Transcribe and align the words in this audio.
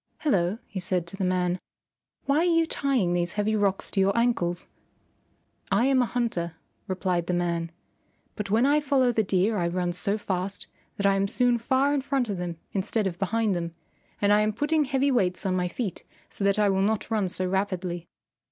"Hello," 0.21 0.57
he 0.65 0.79
said 0.79 1.05
to 1.05 1.15
the 1.15 1.23
man, 1.23 1.59
"why 2.25 2.37
are 2.37 2.43
you 2.43 2.65
tying 2.65 3.13
these 3.13 3.33
heavy 3.33 3.55
rocks 3.55 3.91
to 3.91 3.99
your 3.99 4.17
ankles?" 4.17 4.67
"I 5.71 5.85
am 5.85 6.01
a 6.01 6.07
hunter," 6.07 6.55
replied 6.87 7.27
the 7.27 7.35
man, 7.35 7.71
"but 8.35 8.49
when 8.49 8.65
I 8.65 8.79
follow 8.79 9.11
the 9.11 9.21
deer 9.23 9.57
I 9.59 9.67
run 9.67 9.93
so 9.93 10.17
fast 10.17 10.65
that 10.97 11.05
I 11.05 11.13
am 11.13 11.27
soon 11.27 11.59
far 11.59 11.93
in 11.93 12.01
front 12.01 12.29
of 12.29 12.39
them 12.39 12.57
instead 12.71 13.05
of 13.05 13.19
behind 13.19 13.53
them, 13.53 13.75
and 14.19 14.33
I 14.33 14.41
am 14.41 14.53
putting 14.53 14.85
heavy 14.85 15.11
weights 15.11 15.45
on 15.45 15.55
my 15.55 15.67
feet 15.67 16.03
so 16.31 16.43
that 16.45 16.57
I 16.57 16.67
will 16.67 16.81
not 16.81 17.11
run 17.11 17.29
so 17.29 17.45
rapidly." 17.45 18.07